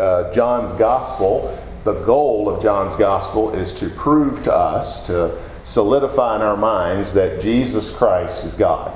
[0.00, 6.36] uh, John's gospel, the goal of John's gospel is to prove to us, to solidify
[6.36, 8.92] in our minds that Jesus Christ is God.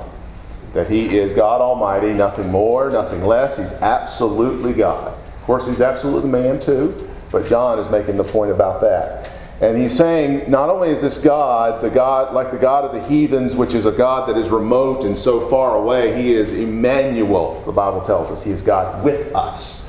[0.73, 3.57] That he is God Almighty, nothing more, nothing less.
[3.57, 5.13] He's absolutely God.
[5.13, 9.31] Of course, he's absolutely man too, but John is making the point about that.
[9.61, 13.07] And he's saying, not only is this God, the God like the God of the
[13.07, 17.63] heathens, which is a God that is remote and so far away, he is Emmanuel,
[17.65, 18.43] the Bible tells us.
[18.43, 19.84] He is God with us.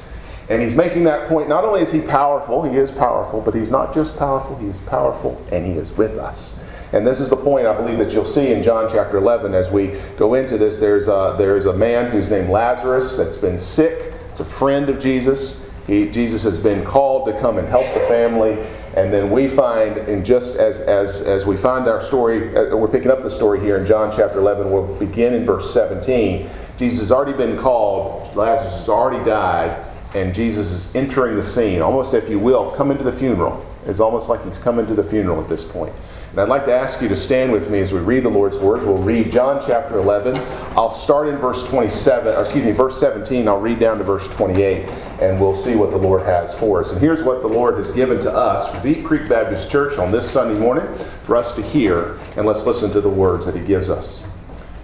[0.48, 1.48] And he's making that point.
[1.48, 4.80] Not only is he powerful, he is powerful, but he's not just powerful, he is
[4.82, 6.64] powerful and he is with us.
[6.92, 9.70] And this is the point I believe that you'll see in John chapter 11 as
[9.70, 10.78] we go into this.
[10.78, 14.14] There's a, there's a man who's named Lazarus that's been sick.
[14.30, 15.68] It's a friend of Jesus.
[15.88, 18.64] He, Jesus has been called to come and help the family.
[18.96, 22.88] And then we find, in just as, as, as we find our story, uh, we're
[22.88, 26.48] picking up the story here in John chapter 11, we'll begin in verse 17.
[26.78, 31.82] Jesus has already been called, Lazarus has already died, and Jesus is entering the scene,
[31.82, 33.64] almost, if you will, come into the funeral.
[33.86, 35.94] It's almost like he's come into the funeral at this point.
[36.36, 38.58] And I'd like to ask you to stand with me as we read the Lord's
[38.58, 38.84] words.
[38.84, 40.36] We'll read John chapter 11.
[40.76, 43.48] I'll start in verse 27, or excuse me, verse 17.
[43.48, 44.86] I'll read down to verse 28,
[45.22, 46.92] and we'll see what the Lord has for us.
[46.92, 50.12] And here's what the Lord has given to us for Deep Creek Baptist Church on
[50.12, 50.86] this Sunday morning
[51.24, 54.28] for us to hear, and let's listen to the words that He gives us.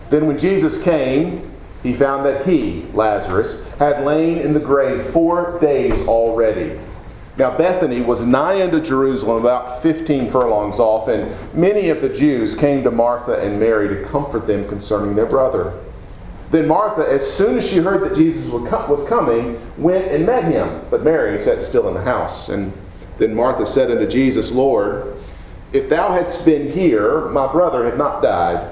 [0.08, 1.51] Then when Jesus came,
[1.82, 6.78] he found that he, Lazarus, had lain in the grave four days already.
[7.38, 12.54] Now, Bethany was nigh unto Jerusalem, about 15 furlongs off, and many of the Jews
[12.54, 15.72] came to Martha and Mary to comfort them concerning their brother.
[16.52, 20.82] Then Martha, as soon as she heard that Jesus was coming, went and met him.
[20.90, 22.50] But Mary sat still in the house.
[22.50, 22.74] And
[23.16, 25.16] then Martha said unto Jesus, Lord,
[25.72, 28.71] if thou hadst been here, my brother had not died.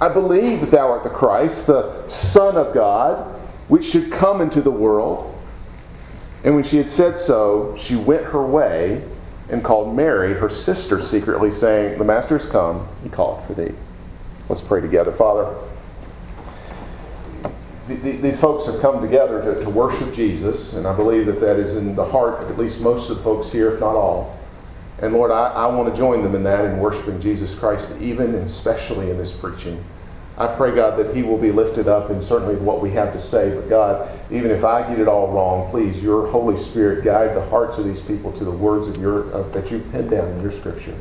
[0.00, 3.24] I believe that thou art the Christ, the Son of God,
[3.68, 5.34] which should come into the world.
[6.44, 9.04] And when she had said so, she went her way
[9.50, 13.74] and called Mary, her sister, secretly, saying, The Master is come, he calleth for thee.
[14.48, 15.12] Let's pray together.
[15.12, 15.54] Father,
[17.88, 21.76] these folks have come together to, to worship Jesus, and I believe that that is
[21.76, 24.37] in the heart of at least most of the folks here, if not all.
[25.00, 28.34] And Lord, I, I want to join them in that in worshiping Jesus Christ, even
[28.34, 29.84] and especially in this preaching.
[30.36, 33.20] I pray, God, that He will be lifted up in certainly what we have to
[33.20, 33.54] say.
[33.54, 37.44] But God, even if I get it all wrong, please, Your Holy Spirit guide the
[37.46, 40.42] hearts of these people to the words of your uh, that you penned down in
[40.42, 40.96] Your Scripture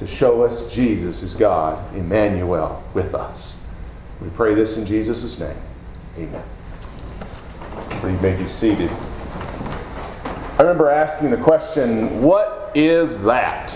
[0.00, 3.64] to show us Jesus is God, Emmanuel, with us.
[4.20, 5.56] We pray this in Jesus' name.
[6.16, 6.44] Amen.
[8.02, 8.90] You may be seated.
[10.58, 13.74] I remember asking the question, "What is that?"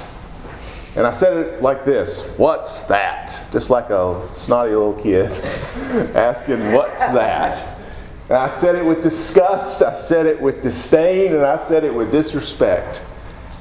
[0.96, 3.42] And I said it like this What's that?
[3.52, 5.30] Just like a snotty little kid
[6.16, 7.78] asking, What's that?
[8.28, 11.94] And I said it with disgust, I said it with disdain, and I said it
[11.94, 13.04] with disrespect.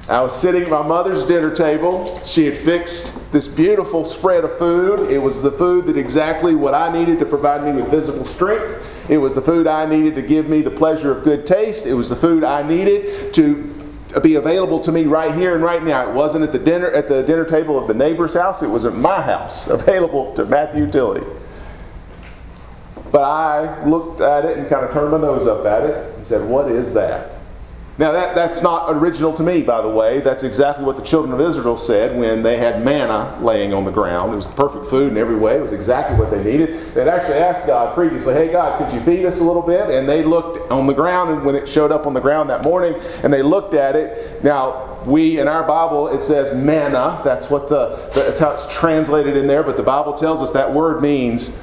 [0.10, 2.20] I was sitting at my mother's dinner table.
[2.24, 5.12] She had fixed this beautiful spread of food.
[5.12, 8.84] It was the food that exactly what I needed to provide me with physical strength.
[9.08, 11.86] It was the food I needed to give me the pleasure of good taste.
[11.86, 13.72] It was the food I needed to
[14.22, 16.10] be available to me right here and right now.
[16.10, 18.64] It wasn't at the dinner at the dinner table of the neighbor's house.
[18.64, 21.24] It was at my house, available to Matthew Tilley.
[23.12, 26.26] But I looked at it and kind of turned my nose up at it and
[26.26, 27.35] said, "What is that?"
[27.98, 30.20] Now, that, that's not original to me, by the way.
[30.20, 33.92] That's exactly what the children of Israel said when they had manna laying on the
[33.92, 34.34] ground.
[34.34, 35.56] It was the perfect food in every way.
[35.56, 36.94] It was exactly what they needed.
[36.94, 39.90] They'd actually asked God previously, Hey, God, could you feed us a little bit?
[39.90, 42.66] And they looked on the ground, and when it showed up on the ground that
[42.66, 44.44] morning, and they looked at it.
[44.44, 47.22] Now, we, in our Bible, it says manna.
[47.24, 49.64] That's what the, that's how it's translated in there.
[49.64, 51.58] But the Bible tells us that word means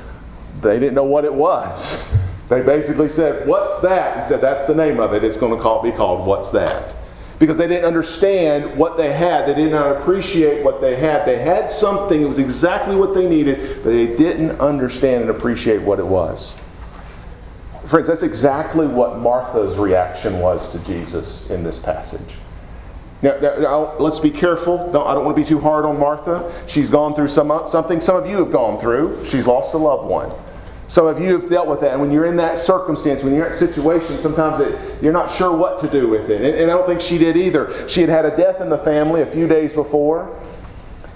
[0.62, 2.10] they didn't know what it was.
[2.52, 4.18] They basically said, What's that?
[4.18, 5.24] He said, That's the name of it.
[5.24, 6.94] It's going to call, be called What's That?
[7.38, 9.48] Because they didn't understand what they had.
[9.48, 11.26] They did not appreciate what they had.
[11.26, 15.82] They had something, it was exactly what they needed, but they didn't understand and appreciate
[15.82, 16.54] what it was.
[17.88, 22.36] Friends, that's exactly what Martha's reaction was to Jesus in this passage.
[23.22, 24.78] Now, now, let's be careful.
[24.90, 26.52] I don't want to be too hard on Martha.
[26.68, 29.24] She's gone through some, something some of you have gone through.
[29.26, 30.30] She's lost a loved one.
[30.92, 31.92] Some of you have dealt with that.
[31.92, 35.30] And when you're in that circumstance, when you're in that situation, sometimes it, you're not
[35.30, 36.42] sure what to do with it.
[36.42, 37.88] And, and I don't think she did either.
[37.88, 40.38] She had had a death in the family a few days before.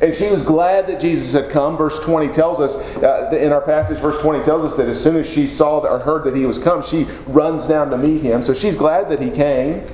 [0.00, 1.76] And she was glad that Jesus had come.
[1.76, 5.16] Verse 20 tells us, uh, in our passage, verse 20 tells us that as soon
[5.16, 8.42] as she saw or heard that he was come, she runs down to meet him.
[8.42, 9.86] So she's glad that he came.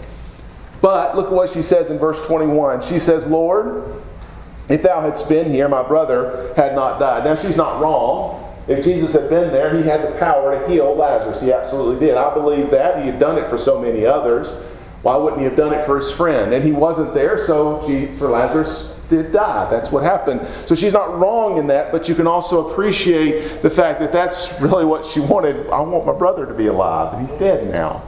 [0.80, 2.82] But look at what she says in verse 21.
[2.82, 4.00] She says, Lord,
[4.68, 7.24] if thou hadst been here, my brother had not died.
[7.24, 8.41] Now she's not wrong.
[8.68, 11.40] If Jesus had been there, he had the power to heal Lazarus.
[11.40, 12.16] He absolutely did.
[12.16, 13.02] I believe that.
[13.02, 14.52] He had done it for so many others.
[15.02, 16.52] Why wouldn't he have done it for his friend?
[16.52, 17.82] And he wasn't there, so
[18.18, 19.68] for Lazarus did die.
[19.68, 20.46] That's what happened.
[20.66, 24.60] So she's not wrong in that, but you can also appreciate the fact that that's
[24.60, 25.68] really what she wanted.
[25.70, 28.02] I want my brother to be alive, and he's dead now.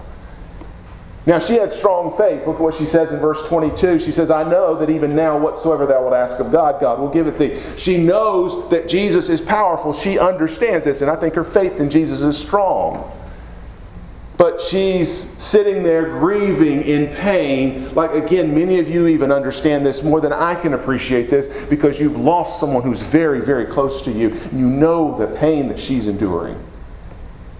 [1.26, 2.46] Now, she had strong faith.
[2.46, 3.98] Look at what she says in verse 22.
[3.98, 7.08] She says, I know that even now, whatsoever thou wilt ask of God, God will
[7.08, 7.62] give it thee.
[7.78, 9.94] She knows that Jesus is powerful.
[9.94, 13.10] She understands this, and I think her faith in Jesus is strong.
[14.36, 17.94] But she's sitting there grieving in pain.
[17.94, 21.98] Like, again, many of you even understand this more than I can appreciate this because
[21.98, 24.38] you've lost someone who's very, very close to you.
[24.52, 26.62] You know the pain that she's enduring.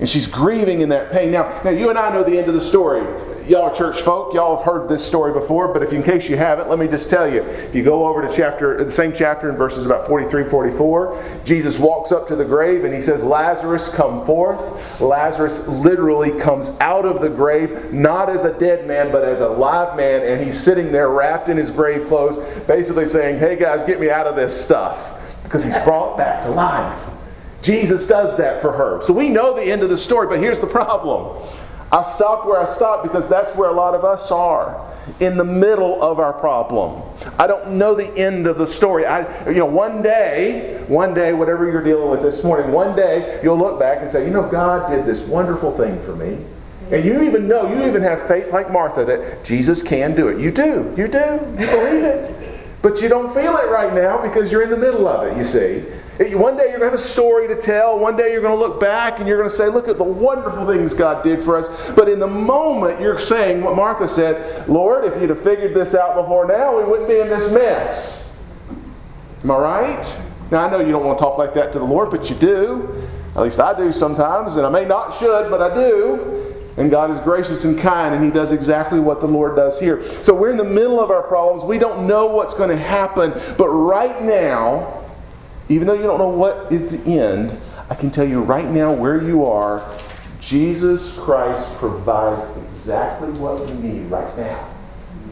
[0.00, 1.30] And she's grieving in that pain.
[1.30, 3.06] Now, now you and I know the end of the story
[3.46, 4.34] y'all are church folk.
[4.34, 6.88] Y'all have heard this story before, but if you, in case you haven't, let me
[6.88, 7.42] just tell you.
[7.42, 11.78] If you go over to chapter, the same chapter in verses about 43, 44, Jesus
[11.78, 15.00] walks up to the grave and he says, Lazarus, come forth.
[15.00, 19.48] Lazarus literally comes out of the grave, not as a dead man, but as a
[19.48, 23.84] live man, and he's sitting there wrapped in his grave clothes, basically saying, Hey guys,
[23.84, 25.20] get me out of this stuff.
[25.42, 27.10] Because he's brought back to life.
[27.62, 29.00] Jesus does that for her.
[29.00, 31.48] So we know the end of the story, but here's the problem.
[31.94, 34.84] I stopped where I stopped because that's where a lot of us are
[35.20, 37.02] in the middle of our problem.
[37.38, 39.06] I don't know the end of the story.
[39.06, 43.38] I, you know, one day, one day, whatever you're dealing with this morning, one day
[43.44, 46.36] you'll look back and say, you know, God did this wonderful thing for me.
[46.90, 50.40] And you even know, you even have faith like Martha that Jesus can do it.
[50.40, 50.92] You do.
[50.96, 51.40] You do.
[51.58, 52.60] You believe it.
[52.82, 55.44] But you don't feel it right now because you're in the middle of it, you
[55.44, 55.84] see.
[56.18, 57.98] One day you're going to have a story to tell.
[57.98, 60.04] One day you're going to look back and you're going to say, Look at the
[60.04, 61.68] wonderful things God did for us.
[61.92, 65.94] But in the moment, you're saying what Martha said Lord, if you'd have figured this
[65.94, 68.36] out before now, we wouldn't be in this mess.
[69.42, 70.20] Am I right?
[70.50, 72.36] Now, I know you don't want to talk like that to the Lord, but you
[72.36, 73.02] do.
[73.34, 76.54] At least I do sometimes, and I may not should, but I do.
[76.76, 80.02] And God is gracious and kind, and He does exactly what the Lord does here.
[80.22, 81.64] So we're in the middle of our problems.
[81.64, 85.03] We don't know what's going to happen, but right now,
[85.68, 87.56] even though you don't know what is the end,
[87.88, 89.84] I can tell you right now where you are,
[90.40, 94.68] Jesus Christ provides exactly what you need right now.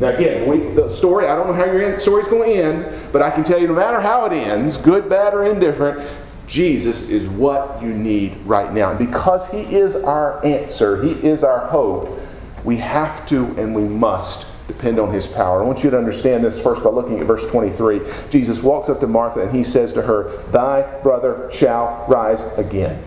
[0.01, 3.21] Now, again, we, the story, I don't know how your story's going to end, but
[3.21, 6.09] I can tell you no matter how it ends, good, bad, or indifferent,
[6.47, 8.91] Jesus is what you need right now.
[8.91, 12.19] And because He is our answer, He is our hope,
[12.65, 15.63] we have to and we must depend on his power.
[15.63, 18.01] I want you to understand this first by looking at verse 23.
[18.31, 23.03] Jesus walks up to Martha and he says to her, Thy brother shall rise again.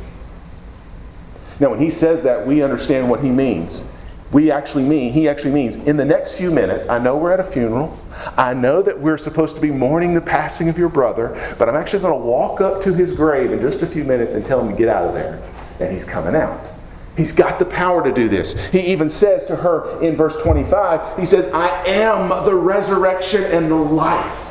[1.60, 3.92] Now, when he says that, we understand what he means.
[4.32, 7.40] We actually mean, he actually means, in the next few minutes, I know we're at
[7.40, 7.98] a funeral.
[8.38, 11.76] I know that we're supposed to be mourning the passing of your brother, but I'm
[11.76, 14.60] actually going to walk up to his grave in just a few minutes and tell
[14.60, 15.42] him to get out of there.
[15.80, 16.72] And he's coming out.
[17.18, 18.64] He's got the power to do this.
[18.68, 23.72] He even says to her in verse 25, He says, I am the resurrection and
[23.72, 24.46] the life.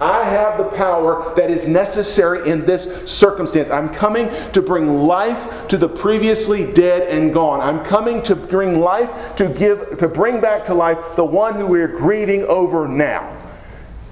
[0.00, 3.68] I have the power that is necessary in this circumstance.
[3.68, 7.60] I'm coming to bring life to the previously dead and gone.
[7.60, 11.66] I'm coming to bring life to give to bring back to life the one who
[11.66, 13.39] we're grieving over now.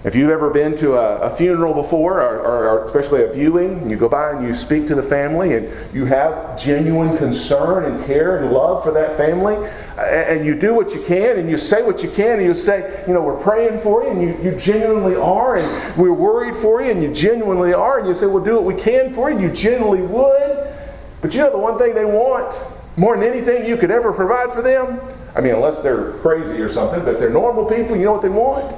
[0.04, 3.90] If you've ever been to a, a funeral before, or, or, or, especially a viewing,
[3.90, 8.06] you go by and you speak to the family and you have genuine concern and
[8.06, 9.56] care and love for that family,
[9.98, 13.02] and you do what you can and you say what you can and you say,
[13.08, 16.80] you know, we're praying for you and you, you genuinely are, and we're worried for
[16.80, 19.36] you and you genuinely are, and you say, we'll do what we can for you,
[19.36, 20.72] and you genuinely would.
[21.20, 22.56] But you know the one thing they want
[22.96, 25.00] more than anything you could ever provide for them?
[25.34, 28.22] I mean, unless they're crazy or something, but if they're normal people, you know what
[28.22, 28.76] they want?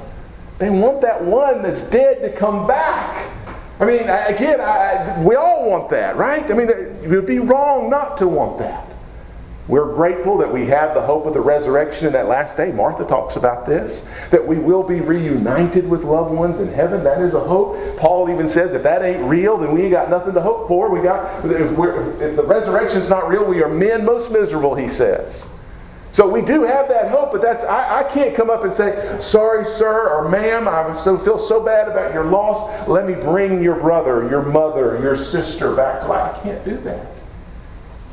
[0.60, 3.26] They want that one that's dead to come back.
[3.80, 6.48] I mean, again, I, we all want that, right?
[6.50, 8.86] I mean, it would be wrong not to want that.
[9.68, 12.72] We're grateful that we have the hope of the resurrection in that last day.
[12.72, 17.04] Martha talks about this, that we will be reunited with loved ones in heaven.
[17.04, 17.96] That is a hope.
[17.96, 20.90] Paul even says if that ain't real, then we ain't got nothing to hope for.
[20.90, 21.70] We got if,
[22.20, 25.48] if the resurrection is not real, we are men most miserable, he says.
[26.12, 29.16] So we do have that hope, but that's I, I, can't come up and say,
[29.20, 32.88] sorry, sir or ma'am, I so, feel so bad about your loss.
[32.88, 36.36] Let me bring your brother, your mother, your sister back to life.
[36.36, 37.06] I can't do that.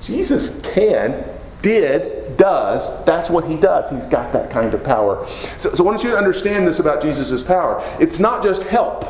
[0.01, 1.24] Jesus can,
[1.63, 3.04] did, does.
[3.04, 3.89] That's what he does.
[3.89, 5.27] He's got that kind of power.
[5.58, 7.84] So, so I want you to understand this about Jesus' power.
[8.00, 9.06] It's not just help.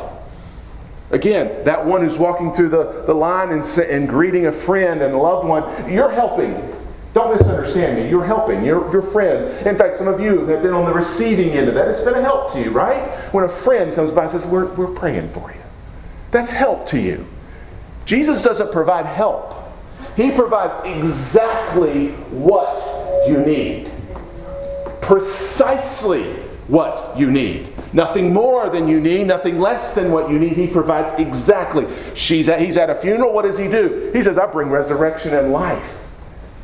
[1.10, 5.14] Again, that one who's walking through the, the line and, and greeting a friend and
[5.14, 6.54] a loved one, you're helping.
[7.14, 8.08] Don't misunderstand me.
[8.08, 8.64] You're helping.
[8.64, 9.66] You're your friend.
[9.66, 11.88] In fact, some of you have been on the receiving end of that.
[11.88, 13.08] It's been a help to you, right?
[13.32, 15.60] When a friend comes by and says, We're, we're praying for you.
[16.30, 17.26] That's help to you.
[18.04, 19.54] Jesus doesn't provide help,
[20.16, 23.90] He provides exactly what you need.
[25.00, 26.24] Precisely
[26.68, 27.68] what you need.
[27.94, 30.52] Nothing more than you need, nothing less than what you need.
[30.52, 31.86] He provides exactly.
[32.14, 33.32] She's at, he's at a funeral.
[33.32, 34.10] What does he do?
[34.12, 36.07] He says, I bring resurrection and life.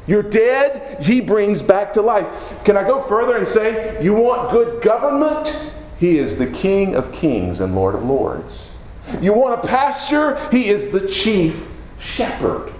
[0.06, 2.26] You're dead, he brings back to life.
[2.64, 5.74] Can I go further and say, you want good government?
[5.98, 8.78] He is the King of kings and Lord of lords.
[9.20, 10.36] You want a pastor?
[10.50, 12.72] He is the chief shepherd.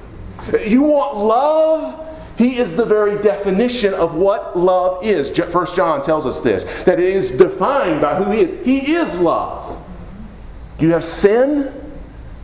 [0.66, 2.00] You want love?
[2.36, 5.36] He is the very definition of what love is.
[5.38, 8.64] First John tells us this that it is defined by who he is.
[8.64, 9.82] He is love.
[10.78, 11.83] You have sin?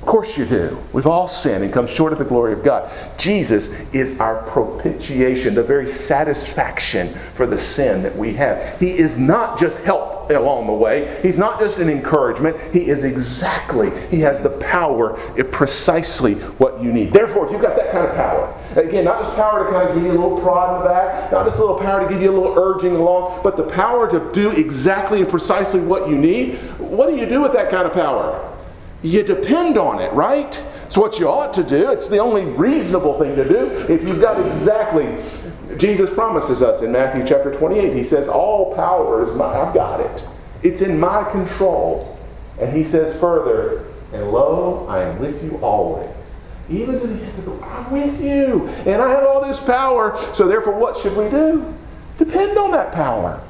[0.00, 0.78] Of course you do.
[0.94, 2.90] We've all sinned and come short of the glory of God.
[3.18, 8.80] Jesus is our propitiation, the very satisfaction for the sin that we have.
[8.80, 12.58] He is not just help along the way, He's not just an encouragement.
[12.72, 15.18] He is exactly, He has the power,
[15.52, 17.12] precisely what you need.
[17.12, 19.94] Therefore, if you've got that kind of power, again, not just power to kind of
[19.94, 22.22] give you a little prod in the back, not just a little power to give
[22.22, 26.16] you a little urging along, but the power to do exactly and precisely what you
[26.16, 28.49] need, what do you do with that kind of power?
[29.02, 30.62] You depend on it, right?
[30.86, 31.90] It's what you ought to do.
[31.90, 33.66] It's the only reasonable thing to do.
[33.92, 35.06] If you've got exactly,
[35.78, 39.56] Jesus promises us in Matthew chapter 28, He says, All power is mine.
[39.56, 40.26] I've got it.
[40.62, 42.18] It's in my control.
[42.60, 46.10] And He says further, And lo, I am with you always.
[46.68, 48.68] Even to the end of the world, I'm with you.
[48.68, 50.20] And I have all this power.
[50.32, 51.74] So therefore, what should we do?
[52.18, 53.40] Depend on that power.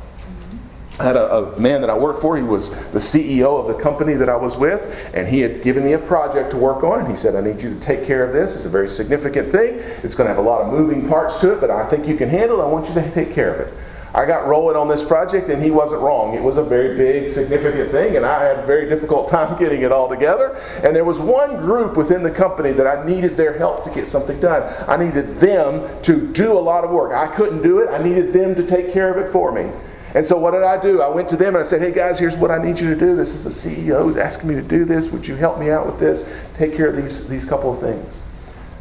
[1.01, 2.37] I had a, a, man that I worked for.
[2.37, 5.83] He was the CEO of the company that I was with, and he had given
[5.83, 7.01] me a project to work on.
[7.01, 8.55] And he said, I need you to take care of this.
[8.55, 9.79] It's a very significant thing.
[10.03, 12.19] It's going to have a lot of moving parts to it, but I think you
[12.19, 12.65] can handle it.
[12.65, 13.73] I want you to take care of it.
[14.13, 16.35] I got rolling on this project, and he wasn't wrong.
[16.35, 19.81] It was a very big, significant thing, and I had a very difficult time getting
[19.81, 20.61] it all together.
[20.85, 24.07] And there was one group within the company that I needed their help to get
[24.07, 24.71] something done.
[24.87, 27.15] I needed them to do a lot of work.
[27.15, 29.71] I couldn't do it, I needed them to take care of it for me.
[30.15, 31.01] And so what did I do?
[31.01, 32.99] I went to them and I said, hey guys, here's what I need you to
[32.99, 33.15] do.
[33.15, 35.11] This is the CEO who's asking me to do this.
[35.11, 36.31] Would you help me out with this?
[36.57, 38.19] Take care of these, these couple of things.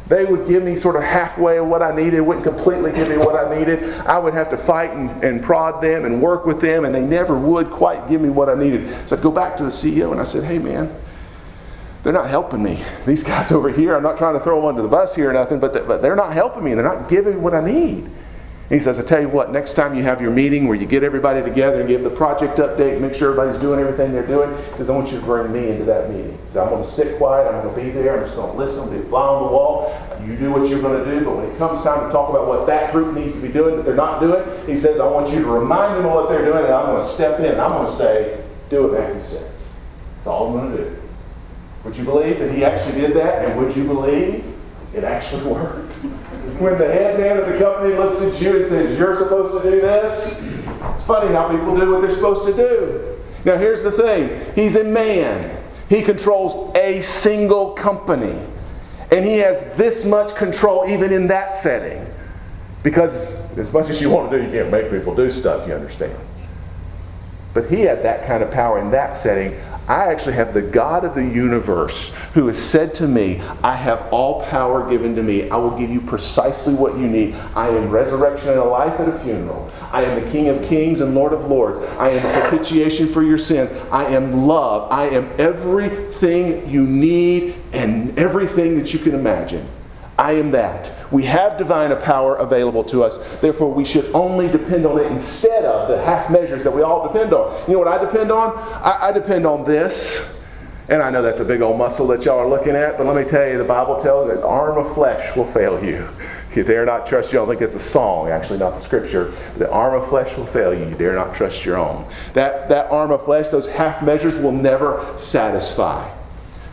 [0.08, 3.36] They would give me sort of halfway what I needed, wouldn't completely give me what
[3.36, 3.84] I needed.
[4.00, 7.00] I would have to fight and, and prod them and work with them, and they
[7.00, 9.08] never would quite give me what I needed.
[9.08, 10.92] So I go back to the CEO and I said, hey man,
[12.02, 12.82] they're not helping me.
[13.06, 15.32] These guys over here, I'm not trying to throw them under the bus here or
[15.32, 16.74] nothing, but, but they're not helping me.
[16.74, 18.10] They're not giving what I need
[18.70, 21.02] he says, I tell you what, next time you have your meeting where you get
[21.02, 24.76] everybody together and give the project update, make sure everybody's doing everything they're doing, he
[24.76, 26.38] says, I want you to bring me into that meeting.
[26.44, 28.52] He says, I'm going to sit quiet, I'm going to be there, I'm just going
[28.52, 29.96] to listen, be fly on the wall.
[30.24, 32.46] You do what you're going to do, but when it comes time to talk about
[32.46, 35.30] what that group needs to be doing that they're not doing, he says, I want
[35.30, 37.60] you to remind them of what they're doing, and I'm going to step in and
[37.60, 39.68] I'm going to say, do what Matthew says.
[40.16, 40.96] That's all I'm going to do.
[41.84, 43.46] Would you believe that he actually did that?
[43.46, 44.44] And would you believe
[44.94, 45.79] it actually worked?
[46.60, 49.70] When the head man of the company looks at you and says, You're supposed to
[49.70, 50.42] do this,
[50.94, 53.18] it's funny how people do what they're supposed to do.
[53.44, 58.40] Now, here's the thing He's a man, he controls a single company.
[59.12, 62.06] And he has this much control even in that setting.
[62.84, 65.74] Because as much as you want to do, you can't make people do stuff, you
[65.74, 66.16] understand.
[67.52, 69.58] But he had that kind of power in that setting.
[69.90, 74.06] I actually have the God of the universe who has said to me, I have
[74.12, 75.50] all power given to me.
[75.50, 77.34] I will give you precisely what you need.
[77.56, 79.72] I am resurrection and a life at a funeral.
[79.90, 81.80] I am the King of kings and Lord of lords.
[81.98, 83.72] I am propitiation for your sins.
[83.90, 84.92] I am love.
[84.92, 89.66] I am everything you need and everything that you can imagine.
[90.20, 90.92] I am that.
[91.10, 93.16] We have divine power available to us.
[93.38, 97.10] Therefore, we should only depend on it instead of the half measures that we all
[97.10, 97.58] depend on.
[97.66, 98.52] You know what I depend on?
[98.84, 100.38] I, I depend on this.
[100.90, 103.16] And I know that's a big old muscle that y'all are looking at, but let
[103.16, 106.06] me tell you, the Bible tells that the arm of flesh will fail you.
[106.52, 107.48] You dare not trust your own.
[107.48, 109.32] I think it's a song, actually, not the scripture.
[109.56, 110.84] The arm of flesh will fail you.
[110.84, 112.04] You dare not trust your own.
[112.32, 116.12] That, that arm of flesh, those half measures will never satisfy.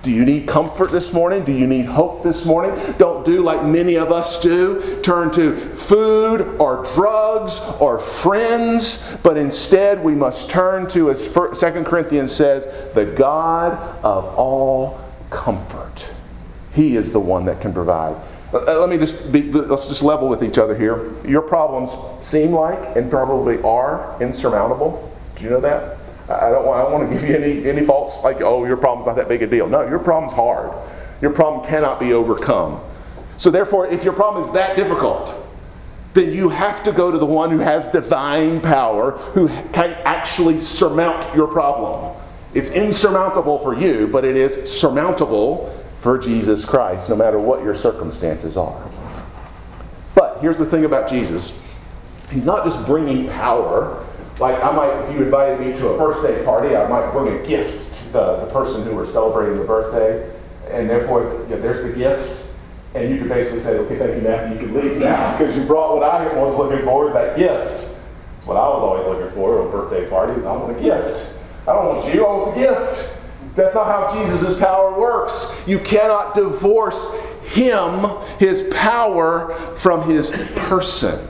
[0.07, 1.43] Do you need comfort this morning?
[1.43, 2.73] Do you need hope this morning?
[2.97, 5.01] Don't do like many of us do.
[5.01, 11.41] Turn to food or drugs or friends, but instead we must turn to, as 2
[11.83, 14.97] Corinthians says, the God of all
[15.29, 16.05] comfort.
[16.73, 18.15] He is the one that can provide
[18.53, 21.11] Uh, let me just be, let's just level with each other here.
[21.25, 21.91] Your problems
[22.25, 25.13] seem like and probably are insurmountable.
[25.35, 25.96] Do you know that?
[26.29, 29.07] I don't want, I want to give you any, any false, like, oh, your problem's
[29.07, 29.67] not that big a deal.
[29.67, 30.73] No, your problem's hard.
[31.21, 32.81] Your problem cannot be overcome.
[33.37, 35.33] So, therefore, if your problem is that difficult,
[36.13, 40.59] then you have to go to the one who has divine power, who can actually
[40.59, 42.15] surmount your problem.
[42.53, 47.75] It's insurmountable for you, but it is surmountable for Jesus Christ, no matter what your
[47.75, 48.89] circumstances are.
[50.15, 51.63] But here's the thing about Jesus
[52.31, 54.05] He's not just bringing power.
[54.39, 57.47] Like, I might, if you invited me to a birthday party, I might bring a
[57.47, 60.31] gift to the, the person who we're celebrating the birthday,
[60.69, 62.45] and therefore, you know, there's the gift.
[62.93, 65.65] And you could basically say, okay, thank you, Matthew, you can leave now because you
[65.65, 67.97] brought what I was looking for is that gift.
[68.37, 70.81] It's what I was always looking for at a birthday party is I want a
[70.81, 71.33] gift.
[71.67, 73.13] I don't want you, I want the gift.
[73.55, 75.63] That's not how Jesus' power works.
[75.67, 78.05] You cannot divorce him,
[78.37, 81.27] his power, from his person.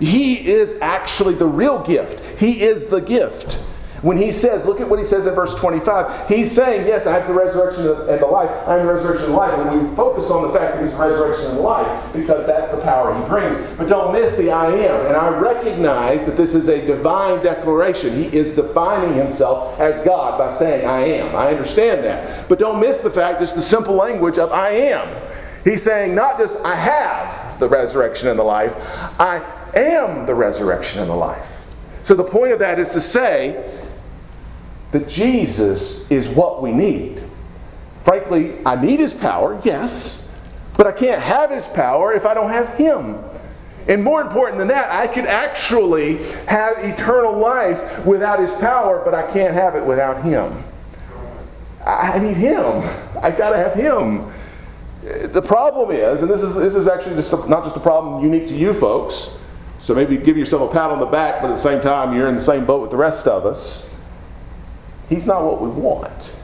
[0.00, 2.20] He is actually the real gift.
[2.38, 3.58] He is the gift.
[4.02, 6.28] When he says, look at what he says in verse 25.
[6.28, 8.48] He's saying, Yes, I have the resurrection and the life.
[8.68, 9.58] I am the resurrection and life.
[9.58, 13.12] And we focus on the fact that he's resurrection and life because that's the power
[13.12, 13.60] he brings.
[13.76, 15.06] But don't miss the I am.
[15.06, 18.14] And I recognize that this is a divine declaration.
[18.14, 21.34] He is defining himself as God by saying, I am.
[21.34, 22.48] I understand that.
[22.48, 25.22] But don't miss the fact, just the simple language of I am.
[25.64, 28.74] He's saying, not just I have the resurrection and the life,
[29.18, 31.57] I am the resurrection and the life.
[32.02, 33.78] So the point of that is to say,
[34.92, 37.22] that Jesus is what we need.
[38.04, 40.34] Frankly, I need his power, yes,
[40.76, 43.18] but I can't have his power if I don't have him.
[43.86, 49.14] And more important than that, I could actually have eternal life without his power, but
[49.14, 50.62] I can't have it without him.
[51.84, 52.82] I need him.
[53.22, 54.30] I got to have him.
[55.02, 58.22] The problem is, and this is, this is actually just a, not just a problem
[58.22, 59.42] unique to you folks,
[59.78, 62.26] so maybe give yourself a pat on the back, but at the same time, you're
[62.26, 63.94] in the same boat with the rest of us.
[65.08, 66.34] He's not what we want.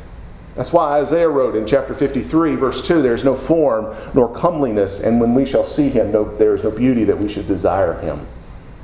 [0.54, 5.00] That's why Isaiah wrote in chapter 53, verse 2 there is no form nor comeliness,
[5.00, 8.00] and when we shall see him, no, there is no beauty that we should desire
[8.00, 8.26] him.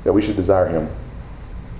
[0.03, 0.89] That we should desire him.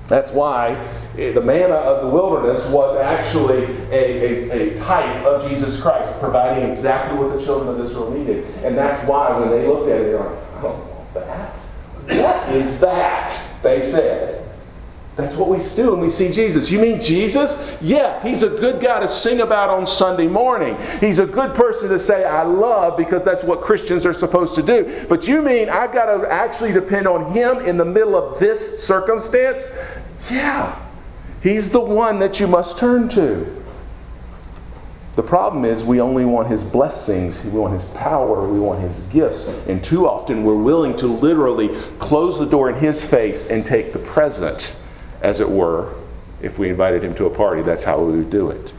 [0.08, 0.76] That's why
[1.18, 6.20] eh, the manna of the wilderness was actually a, a, a, type of Jesus Christ,
[6.20, 8.46] providing exactly what the children of Israel needed.
[8.64, 11.61] And that's why when they looked at it, they're like, I don't want that.
[12.20, 13.32] What is that?
[13.62, 14.42] They said.
[15.18, 16.72] That's what we do when we see Jesus.
[16.72, 17.78] You mean Jesus?
[17.82, 20.78] Yeah, he's a good guy to sing about on Sunday morning.
[21.00, 24.64] He's a good person to say, I love, because that's what Christians are supposed to
[24.64, 25.06] do.
[25.10, 28.84] But you mean I've got to actually depend on him in the middle of this
[28.84, 29.70] circumstance?
[30.32, 30.80] Yeah,
[31.44, 33.61] he's the one that you must turn to.
[35.16, 39.08] The problem is, we only want his blessings, we want his power, we want his
[39.08, 39.50] gifts.
[39.68, 41.70] And too often, we're willing to literally
[42.00, 44.78] close the door in his face and take the present
[45.22, 45.94] as it were,
[46.42, 48.74] if we invited him to a party, that's how we would do it.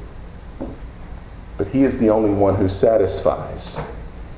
[1.57, 3.79] But he is the only one who satisfies.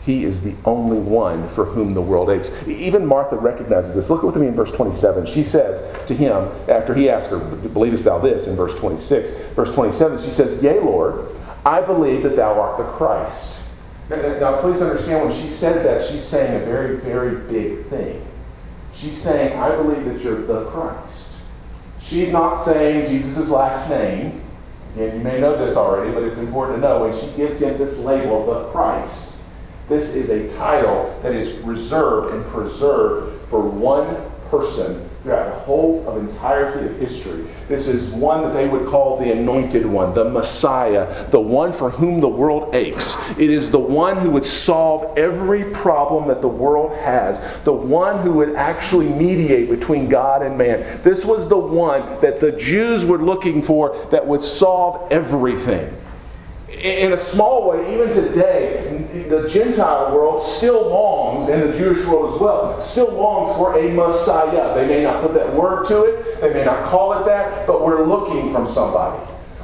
[0.04, 2.52] He is the only one for whom the world aches.
[2.68, 4.10] Even Martha recognizes this.
[4.10, 5.24] Look at with me in verse 27.
[5.24, 8.46] She says to him, after he asked her, Believest thou this?
[8.46, 9.30] in verse 26.
[9.54, 11.33] Verse 27, she says, Yea, Lord,
[11.64, 13.60] I believe that thou art the Christ.
[14.10, 18.24] Now, please understand when she says that, she's saying a very, very big thing.
[18.92, 21.36] She's saying, I believe that you're the Christ.
[22.00, 24.42] She's not saying Jesus' last name.
[24.94, 27.78] Again, you may know this already, but it's important to know when she gives him
[27.78, 29.38] this label, the Christ,
[29.88, 34.16] this is a title that is reserved and preserved for one
[34.50, 37.46] person throughout the whole of entirety of history.
[37.66, 41.88] This is one that they would call the anointed one, the Messiah, the one for
[41.88, 43.16] whom the world aches.
[43.38, 48.22] It is the one who would solve every problem that the world has, the one
[48.22, 51.00] who would actually mediate between God and man.
[51.02, 55.90] This was the one that the Jews were looking for that would solve everything
[56.84, 62.34] in a small way, even today, the Gentile world still longs, and the Jewish world
[62.34, 64.74] as well, still longs for a Messiah.
[64.74, 67.82] They may not put that word to it, they may not call it that, but
[67.82, 69.18] we're looking from somebody.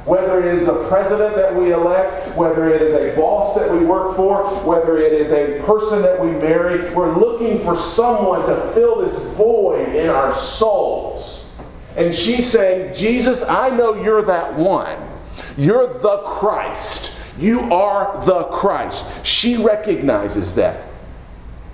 [0.05, 3.85] Whether it is a president that we elect, whether it is a boss that we
[3.85, 8.71] work for, whether it is a person that we marry, we're looking for someone to
[8.73, 11.55] fill this void in our souls.
[11.95, 14.97] And she's saying, Jesus, I know you're that one.
[15.55, 17.10] You're the Christ.
[17.37, 19.25] You are the Christ.
[19.25, 20.85] She recognizes that.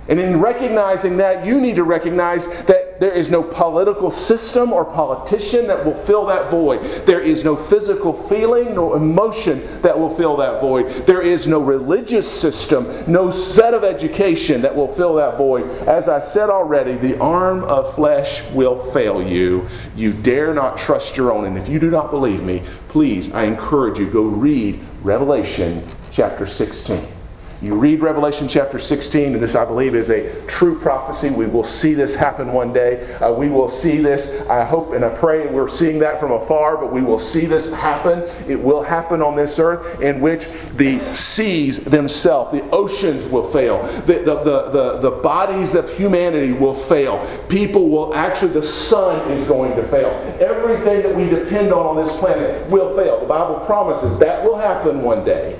[0.08, 4.84] And in recognizing that, you need to recognize that there is no political system or
[4.84, 6.82] politician that will fill that void.
[7.04, 11.06] There is no physical feeling nor emotion that will fill that void.
[11.06, 15.70] There is no religious system, no set of education that will fill that void.
[15.86, 19.68] As I said already, the arm of flesh will fail you.
[19.94, 21.44] You dare not trust your own.
[21.44, 26.46] And if you do not believe me, please, I encourage you, go read Revelation chapter
[26.46, 27.17] 16.
[27.60, 31.30] You read Revelation chapter 16, and this, I believe, is a true prophecy.
[31.30, 33.12] We will see this happen one day.
[33.14, 36.76] Uh, we will see this, I hope and I pray we're seeing that from afar,
[36.76, 38.20] but we will see this happen.
[38.48, 43.82] It will happen on this earth in which the seas themselves, the oceans will fail,
[44.02, 47.26] the, the, the, the, the bodies of humanity will fail.
[47.48, 50.10] People will actually, the sun is going to fail.
[50.38, 53.18] Everything that we depend on on this planet will fail.
[53.20, 55.58] The Bible promises that will happen one day.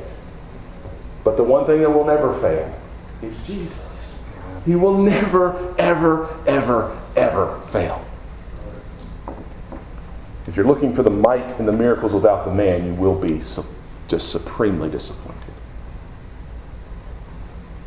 [1.25, 2.75] But the one thing that will never fail
[3.23, 4.25] is Jesus.
[4.65, 8.05] He will never, ever, ever, ever fail.
[10.47, 13.39] If you're looking for the might and the miracles without the man, you will be
[13.39, 15.38] just supremely disappointed.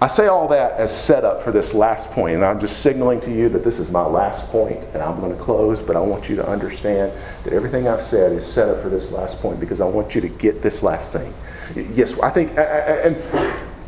[0.03, 3.31] I say all that as setup for this last point, and I'm just signaling to
[3.31, 6.27] you that this is my last point, and I'm going to close, but I want
[6.27, 7.11] you to understand
[7.43, 10.21] that everything I've said is set up for this last point because I want you
[10.21, 11.31] to get this last thing.
[11.93, 13.15] Yes, I think, and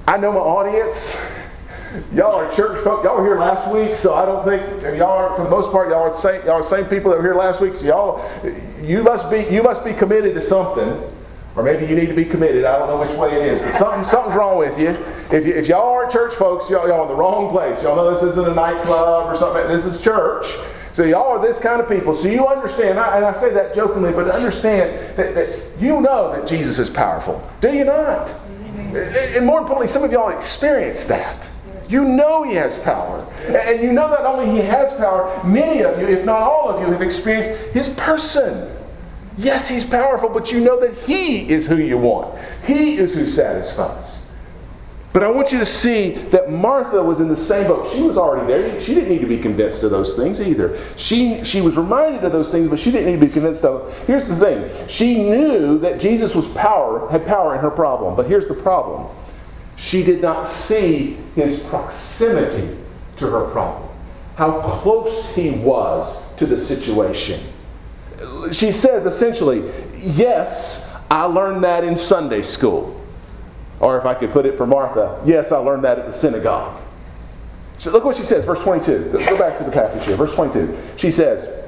[0.07, 1.19] I know my audience.
[2.13, 3.03] Y'all are church folk.
[3.03, 5.89] Y'all were here last week, so I don't think y'all are, for the most part,
[5.89, 6.41] y'all are the same.
[6.41, 7.73] Y'all are the same people that were here last week.
[7.73, 11.09] So y'all, you must be, you must be committed to something.
[11.55, 12.65] Or maybe you need to be committed.
[12.65, 13.61] I don't know which way it is.
[13.61, 14.89] But something, something's wrong with you.
[15.35, 17.81] If, you, if y'all aren't church folks, y'all, y'all in the wrong place.
[17.83, 19.67] Y'all know this isn't a nightclub or something.
[19.67, 20.47] This is church.
[20.93, 22.15] So y'all are this kind of people.
[22.15, 26.47] So you understand, and I say that jokingly, but understand that, that you know that
[26.47, 27.47] Jesus is powerful.
[27.61, 28.29] Do you not?
[28.95, 31.49] And more importantly, some of y'all experience that.
[31.89, 33.27] You know He has power.
[33.47, 36.79] And you know not only He has power, many of you, if not all of
[36.79, 38.72] you, have experienced His person.
[39.37, 42.37] Yes, he's powerful, but you know that he is who you want.
[42.65, 44.31] He is who satisfies.
[45.11, 47.91] But I want you to see that Martha was in the same boat.
[47.93, 48.81] She was already there.
[48.81, 50.79] She didn't need to be convinced of those things either.
[50.97, 53.85] She, she was reminded of those things, but she didn't need to be convinced of
[53.85, 54.05] them.
[54.07, 58.15] Here's the thing she knew that Jesus was power, had power in her problem.
[58.15, 59.15] But here's the problem
[59.75, 62.75] she did not see his proximity
[63.17, 63.87] to her problem,
[64.35, 67.39] how close he was to the situation
[68.51, 72.99] she says essentially, yes, I learned that in Sunday school.
[73.79, 76.79] Or if I could put it for Martha, yes, I learned that at the synagogue.
[77.77, 79.11] So look what she says, verse 22.
[79.11, 80.77] Go back to the passage here, verse 22.
[80.95, 81.63] She says,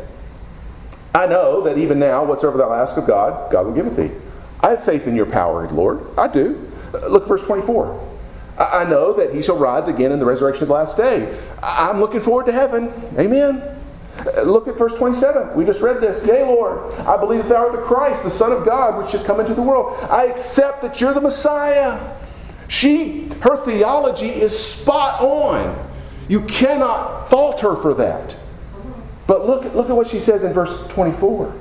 [1.13, 4.11] I know that even now, whatsoever thou ask of God, God will give it thee.
[4.61, 6.05] I have faith in your power, Lord.
[6.17, 6.71] I do.
[6.93, 8.01] Uh, look, verse 24.
[8.57, 11.37] I know that he shall rise again in the resurrection of the last day.
[11.61, 12.91] I'm looking forward to heaven.
[13.17, 13.74] Amen.
[14.17, 15.55] Uh, look at verse 27.
[15.55, 16.25] We just read this.
[16.25, 19.25] Yea, Lord, I believe that thou art the Christ, the Son of God, which should
[19.25, 19.97] come into the world.
[20.09, 22.15] I accept that you're the Messiah.
[22.67, 25.91] She, her theology is spot on.
[26.27, 28.35] You cannot fault her for that.
[29.27, 31.53] But look, look at what she says in verse 24.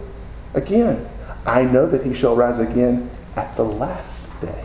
[0.55, 1.07] Again,
[1.47, 4.65] I know that he shall rise again at the last day.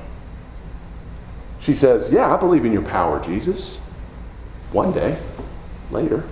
[1.60, 3.80] She says, Yeah, I believe in your power, Jesus.
[4.72, 5.18] One day,
[5.92, 6.24] later.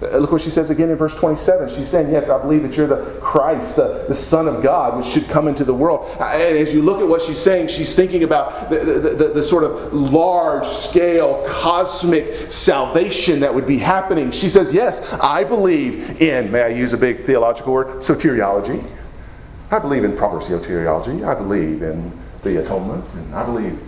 [0.00, 1.70] Look what she says again in verse 27.
[1.74, 5.06] She's saying, Yes, I believe that you're the Christ, the, the Son of God, which
[5.06, 6.08] should come into the world.
[6.20, 9.42] And as you look at what she's saying, she's thinking about the, the, the, the
[9.42, 14.30] sort of large scale cosmic salvation that would be happening.
[14.30, 18.88] She says, Yes, I believe in, may I use a big theological word, soteriology.
[19.72, 21.26] I believe in proper soteriology.
[21.26, 22.12] I believe in
[22.44, 23.80] the atonement, and I believe,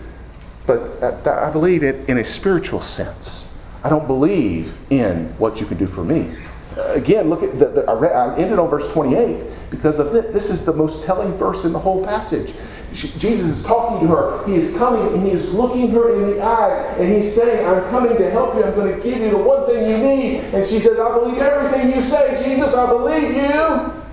[0.67, 3.50] but uh, I believe it in a spiritual sense.
[3.83, 6.33] I don't believe in what you can do for me.
[6.77, 10.31] Again, look at the, the I, read, I ended on verse 28 because of this.
[10.33, 12.53] This is the most telling verse in the whole passage.
[12.93, 14.45] Jesus is talking to her.
[14.45, 17.89] He is coming and he is looking her in the eye and he's saying, I'm
[17.89, 18.63] coming to help you.
[18.63, 20.39] I'm going to give you the one thing you need.
[20.53, 22.75] And she says, I believe everything you say, Jesus.
[22.75, 24.03] I believe you.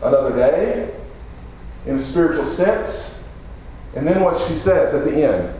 [0.00, 0.94] Another day,
[1.86, 3.24] in a spiritual sense.
[3.96, 5.57] And then what she says at the end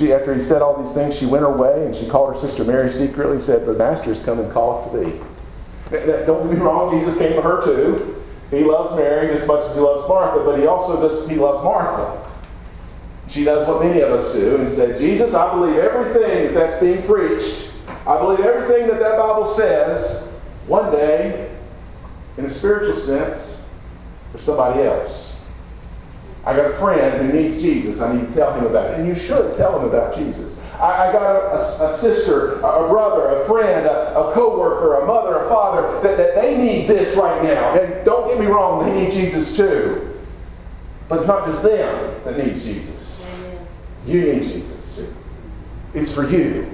[0.00, 2.40] she, after he said all these things, she went her way and she called her
[2.40, 5.20] sister Mary secretly and said, The master is come and calleth for thee.
[6.24, 8.24] Don't me wrong, Jesus came for her too.
[8.50, 11.62] He loves Mary as much as he loves Martha, but he also does he loves
[11.62, 12.26] Martha.
[13.28, 17.02] She does what many of us do and said, Jesus, I believe everything that's being
[17.02, 17.72] preached.
[18.06, 20.28] I believe everything that that Bible says.
[20.66, 21.50] One day,
[22.38, 23.66] in a spiritual sense,
[24.32, 25.29] for somebody else.
[26.44, 28.00] I got a friend who needs Jesus.
[28.00, 29.00] I need to tell him about it.
[29.00, 30.60] And you should tell him about Jesus.
[30.74, 34.94] I, I got a, a, a, sister, a brother, a friend, a, a co worker,
[35.00, 37.74] a mother, a father that, that they need this right now.
[37.78, 40.18] And don't get me wrong, they need Jesus too.
[41.08, 43.22] But it's not just them that needs Jesus.
[44.06, 45.14] You need Jesus too.
[45.92, 46.70] It's for you.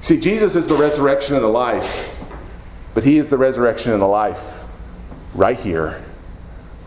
[0.00, 2.18] See, Jesus is the resurrection and the life,
[2.94, 4.42] but He is the resurrection and the life
[5.34, 6.02] right here,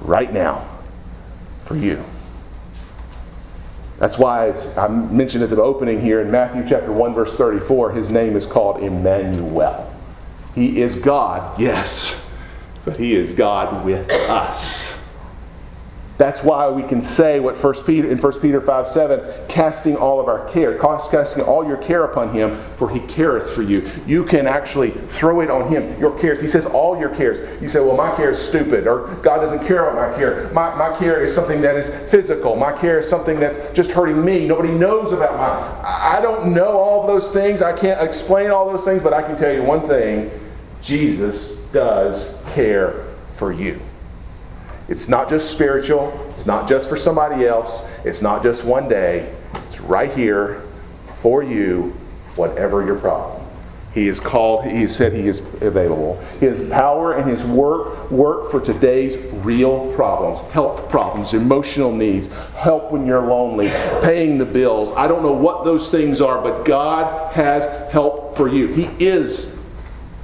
[0.02, 0.68] right now,
[1.66, 2.04] for you.
[4.00, 8.10] That's why I mentioned at the opening here in Matthew chapter 1, verse 34, his
[8.10, 9.90] name is called Emmanuel.
[10.56, 12.36] He is God, yes,
[12.86, 15.03] but he is God with us.
[16.18, 20.20] That's why we can say what First Peter in 1 Peter 5 7, casting all
[20.20, 23.90] of our care, casting all your care upon him, for he careth for you.
[24.06, 26.40] You can actually throw it on him, your cares.
[26.40, 27.40] He says all your cares.
[27.62, 30.52] You say, Well, my care is stupid, or God doesn't care about my care.
[30.54, 32.56] My, my care is something that is physical.
[32.56, 34.48] My care is something that's just hurting me.
[34.48, 37.64] Nobody knows about my I don't know all those things.
[37.64, 40.30] I can't explain all those things, but I can tell you one thing
[40.84, 43.04] Jesus does care
[43.36, 43.80] for you.
[44.90, 49.34] It's not just spiritual, it's not just for somebody else, it's not just one day.
[49.68, 50.64] It's right here
[51.22, 51.96] for you,
[52.36, 53.44] whatever your problem.
[53.94, 56.20] He is called, he said he is available.
[56.40, 62.92] His power and his work work for today's real problems health problems, emotional needs, help
[62.92, 63.70] when you're lonely,
[64.02, 64.92] paying the bills.
[64.94, 68.68] I don't know what those things are, but God has help for you.
[68.68, 69.60] He is.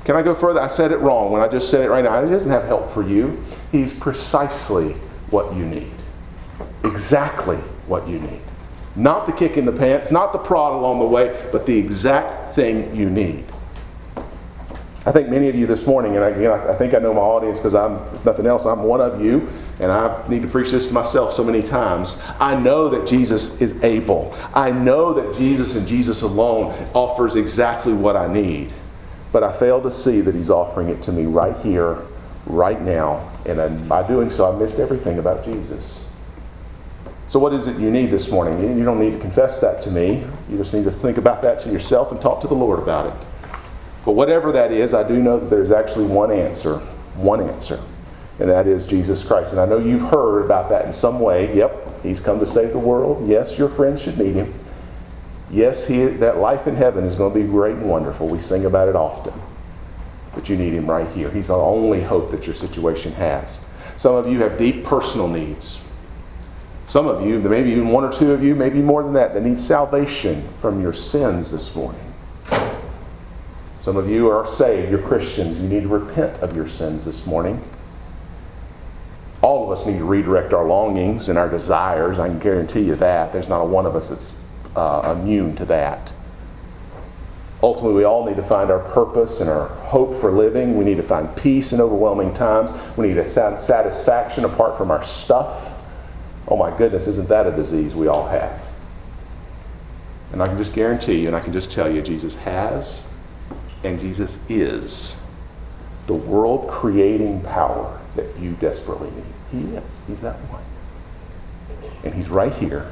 [0.03, 0.59] Can I go further?
[0.59, 2.23] I said it wrong when I just said it right now.
[2.23, 3.43] He doesn't have help for you.
[3.71, 4.93] He's precisely
[5.29, 5.91] what you need.
[6.83, 8.41] Exactly what you need.
[8.95, 12.55] Not the kick in the pants, not the prod along the way, but the exact
[12.55, 13.45] thing you need.
[15.05, 17.59] I think many of you this morning, and again, I think I know my audience
[17.59, 20.93] because I'm, nothing else, I'm one of you, and I need to preach this to
[20.93, 22.21] myself so many times.
[22.39, 24.35] I know that Jesus is able.
[24.53, 28.73] I know that Jesus and Jesus alone offers exactly what I need.
[29.31, 31.99] But I fail to see that He's offering it to me right here
[32.45, 33.31] right now.
[33.45, 36.07] And by doing so, I missed everything about Jesus.
[37.27, 38.59] So, what is it you need this morning?
[38.77, 40.25] You don't need to confess that to me.
[40.49, 43.05] You just need to think about that to yourself and talk to the Lord about
[43.05, 43.27] it.
[44.03, 46.77] But whatever that is, I do know that there's actually one answer.
[47.15, 47.79] One answer.
[48.39, 49.51] And that is Jesus Christ.
[49.51, 51.55] And I know you've heard about that in some way.
[51.55, 53.27] Yep, He's come to save the world.
[53.27, 54.53] Yes, your friends should meet Him.
[55.51, 58.27] Yes, he, that life in heaven is going to be great and wonderful.
[58.27, 59.33] We sing about it often
[60.33, 61.29] but you need Him right here.
[61.29, 63.65] He's the only hope that your situation has.
[63.97, 65.85] Some of you have deep personal needs.
[66.87, 69.43] Some of you, maybe even one or two of you, maybe more than that, that
[69.43, 72.01] need salvation from your sins this morning.
[73.81, 75.59] Some of you are saved, you're Christians.
[75.59, 77.63] You need to repent of your sins this morning.
[79.41, 82.19] All of us need to redirect our longings and our desires.
[82.19, 83.31] I can guarantee you that.
[83.31, 84.41] There's not a one of us that's
[84.75, 86.11] uh, immune to that.
[87.61, 90.77] Ultimately, we all need to find our purpose and our hope for living.
[90.77, 92.71] We need to find peace in overwhelming times.
[92.97, 95.77] We need a satisfaction apart from our stuff.
[96.47, 98.61] Oh my goodness, isn't that a disease we all have?
[100.31, 103.11] And I can just guarantee you, and I can just tell you, Jesus has
[103.83, 105.25] and Jesus is
[106.07, 109.23] the world creating power that you desperately need.
[109.51, 110.01] He is.
[110.07, 110.63] He's that one.
[112.03, 112.91] And He's right here,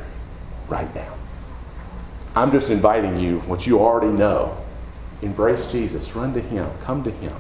[0.68, 1.17] right now.
[2.38, 4.56] I'm just inviting you, what you already know,
[5.24, 7.34] embrace Jesus, run to Him, come to Him.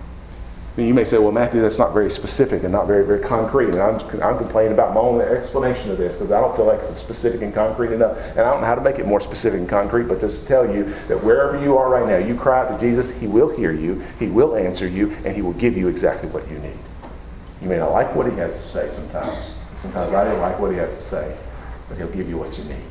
[0.76, 3.70] And you may say, well, Matthew, that's not very specific and not very, very concrete.
[3.70, 6.80] And I'm, I'm complaining about my own explanation of this because I don't feel like
[6.80, 8.18] it's specific and concrete enough.
[8.18, 10.48] And I don't know how to make it more specific and concrete, but just to
[10.48, 13.56] tell you that wherever you are right now, you cry out to Jesus, He will
[13.56, 16.78] hear you, He will answer you, and He will give you exactly what you need.
[17.62, 19.54] You may not like what He has to say sometimes.
[19.76, 21.38] Sometimes I don't like what He has to say,
[21.88, 22.86] but He'll give you what you need.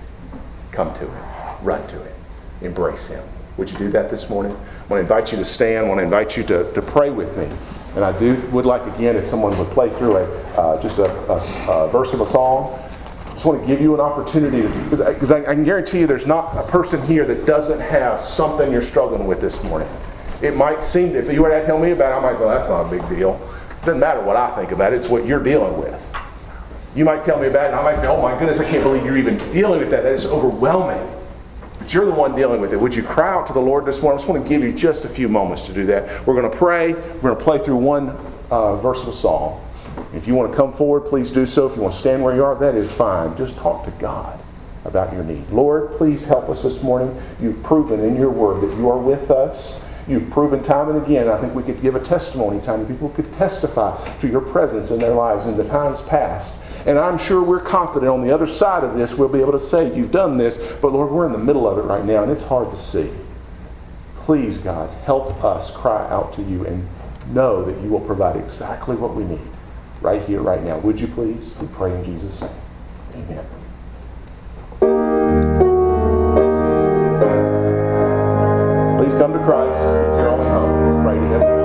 [0.70, 1.35] Come to Him.
[1.62, 2.14] Run to Him.
[2.62, 3.24] Embrace Him.
[3.56, 4.52] Would you do that this morning?
[4.52, 5.86] I want to invite you to stand.
[5.86, 7.48] I want to invite you to, to pray with me.
[7.94, 10.24] And I do would like again if someone would play through a
[10.58, 11.36] uh, just a, a,
[11.70, 12.78] a, verse of a song.
[13.24, 16.26] I just want to give you an opportunity because I, I, can guarantee you there's
[16.26, 19.88] not a person here that doesn't have something you're struggling with this morning.
[20.42, 22.54] It might seem if you were to tell me about it, I might say well,
[22.54, 23.40] that's not a big deal.
[23.70, 25.98] It doesn't matter what I think about it; it's what you're dealing with.
[26.94, 28.82] You might tell me about it, and I might say, "Oh my goodness, I can't
[28.82, 30.02] believe you're even dealing with that.
[30.02, 31.15] That is overwhelming."
[31.86, 32.80] But you're the one dealing with it.
[32.80, 34.16] Would you cry out to the Lord this morning?
[34.16, 36.26] I just want to give you just a few moments to do that.
[36.26, 36.94] We're going to pray.
[36.94, 38.08] We're going to play through one
[38.50, 39.64] uh, verse of a song.
[40.12, 41.64] If you want to come forward, please do so.
[41.68, 43.36] If you want to stand where you are, that is fine.
[43.36, 44.42] Just talk to God
[44.84, 45.48] about your need.
[45.50, 47.22] Lord, please help us this morning.
[47.40, 49.80] You've proven in your word that you are with us.
[50.08, 51.28] You've proven time and again.
[51.28, 52.84] I think we could give a testimony time.
[52.88, 57.18] People could testify to your presence in their lives in the times past And I'm
[57.18, 60.12] sure we're confident on the other side of this, we'll be able to say, You've
[60.12, 62.70] done this, but Lord, we're in the middle of it right now, and it's hard
[62.70, 63.10] to see.
[64.24, 66.86] Please, God, help us cry out to you and
[67.32, 69.40] know that you will provide exactly what we need
[70.00, 70.78] right here, right now.
[70.78, 71.56] Would you please?
[71.60, 72.50] We pray in Jesus' name.
[73.14, 73.44] Amen.
[78.98, 79.78] Please come to Christ.
[79.78, 81.04] He's your only hope.
[81.04, 81.55] Pray to Him.